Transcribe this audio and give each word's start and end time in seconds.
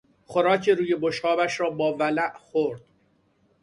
خوراک 0.25 0.69
روی 0.69 0.95
بشقابش 0.95 1.59
را 1.59 1.69
با 1.69 1.97
ولع 1.97 2.33
خورد. 2.37 2.81